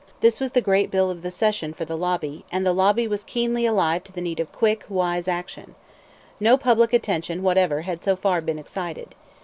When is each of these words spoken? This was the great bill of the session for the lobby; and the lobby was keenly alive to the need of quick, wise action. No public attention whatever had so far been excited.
This 0.21 0.39
was 0.39 0.53
the 0.53 0.61
great 0.65 0.89
bill 0.89 1.11
of 1.11 1.21
the 1.21 1.29
session 1.29 1.73
for 1.75 1.85
the 1.85 1.95
lobby; 1.95 2.43
and 2.51 2.65
the 2.65 2.73
lobby 2.73 3.07
was 3.07 3.23
keenly 3.23 3.67
alive 3.67 4.03
to 4.05 4.11
the 4.11 4.19
need 4.19 4.39
of 4.39 4.51
quick, 4.51 4.83
wise 4.89 5.27
action. 5.27 5.75
No 6.39 6.57
public 6.57 6.91
attention 6.91 7.43
whatever 7.43 7.81
had 7.83 8.03
so 8.03 8.15
far 8.15 8.41
been 8.41 8.57
excited. 8.57 9.13